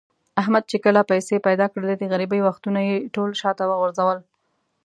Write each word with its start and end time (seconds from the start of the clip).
احمد 0.41 0.63
چې 0.71 0.77
کله 0.85 1.01
پیسې 1.11 1.35
پیدا 1.47 1.65
کړلې، 1.73 1.95
د 1.97 2.03
غریبۍ 2.11 2.39
وختونه 2.43 2.79
یې 2.87 2.95
ټول 3.15 3.29
شاته 3.41 3.63
و 3.65 3.77
غورځول. 3.81 4.19